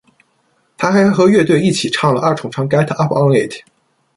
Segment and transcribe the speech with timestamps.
[0.79, 3.51] 他还和乐队一起唱了二重唱《Get Up on It》。